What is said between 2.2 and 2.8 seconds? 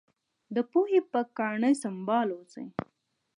اوسئ.